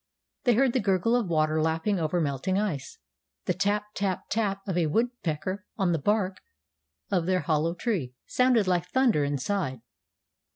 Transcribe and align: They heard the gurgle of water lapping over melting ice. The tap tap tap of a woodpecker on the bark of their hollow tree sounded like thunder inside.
They 0.45 0.55
heard 0.55 0.73
the 0.73 0.79
gurgle 0.79 1.15
of 1.15 1.27
water 1.27 1.61
lapping 1.61 1.99
over 1.99 2.19
melting 2.19 2.57
ice. 2.57 2.97
The 3.45 3.53
tap 3.53 3.83
tap 3.93 4.23
tap 4.31 4.61
of 4.67 4.75
a 4.75 4.87
woodpecker 4.87 5.63
on 5.77 5.91
the 5.91 5.99
bark 6.01 6.37
of 7.11 7.27
their 7.27 7.41
hollow 7.41 7.75
tree 7.75 8.15
sounded 8.25 8.65
like 8.65 8.87
thunder 8.89 9.23
inside. 9.23 9.81